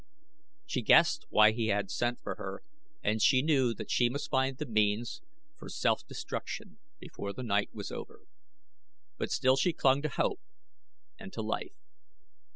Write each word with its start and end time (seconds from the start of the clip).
She 0.65 0.81
guessed 0.81 1.27
why 1.29 1.51
he 1.51 1.67
had 1.67 1.91
sent 1.91 2.19
for 2.21 2.33
her 2.33 2.63
and 3.03 3.21
she 3.21 3.43
knew 3.43 3.71
that 3.75 3.91
she 3.91 4.09
must 4.09 4.31
find 4.31 4.57
the 4.57 4.65
means 4.65 5.21
for 5.59 5.69
self 5.69 6.03
destruction 6.07 6.79
before 6.99 7.33
the 7.33 7.43
night 7.43 7.69
was 7.71 7.91
over; 7.91 8.21
but 9.19 9.29
still 9.29 9.57
she 9.57 9.73
clung 9.73 10.01
to 10.01 10.09
hope 10.09 10.41
and 11.19 11.31
to 11.33 11.43
life. 11.43 11.77